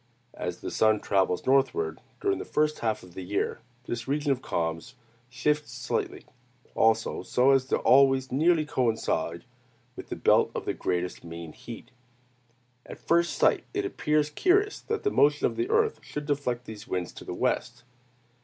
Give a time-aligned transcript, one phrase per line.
[0.33, 4.41] As the sun travels northward during the first half of the year, this region of
[4.41, 4.95] calms
[5.29, 6.25] shifts slightly,
[6.73, 9.45] also, so as to always nearly coincide
[9.95, 11.91] with belt of the greatest mean heat.
[12.83, 16.87] At first sight, it appears curious that the motion of the earth should deflect these
[16.87, 17.83] winds to the west.